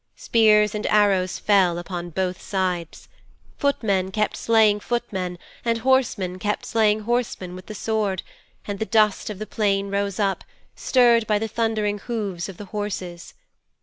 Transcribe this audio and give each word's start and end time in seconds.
Spears 0.15 0.73
and 0.73 0.87
arrows 0.87 1.37
fell 1.37 1.77
upon 1.77 2.09
both 2.09 2.41
sides. 2.41 3.07
Footmen 3.59 4.09
kept 4.09 4.35
slaying 4.35 4.79
footmen 4.79 5.37
and 5.63 5.77
horsemen 5.77 6.39
kept 6.39 6.65
slaying 6.65 7.01
horsemen 7.01 7.53
with 7.55 7.67
the 7.67 7.75
sword, 7.75 8.23
and 8.65 8.79
the 8.79 8.85
dust 8.87 9.29
of 9.29 9.37
the 9.37 9.45
plain 9.45 9.91
rose 9.91 10.19
up, 10.19 10.43
stirred 10.75 11.27
by 11.27 11.37
the 11.37 11.47
thundering 11.47 11.99
hooves 11.99 12.49
of 12.49 12.57
the 12.57 12.65
horses. 12.73 13.35